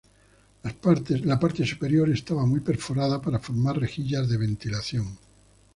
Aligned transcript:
La 0.63 1.37
parte 1.39 1.63
superior 1.63 2.09
estaba 2.09 2.43
muy 2.47 2.61
perforada 2.61 3.21
para 3.21 3.37
formar 3.37 3.77
rejillas 3.77 4.27
de 4.29 4.37
ventilación. 4.37 5.15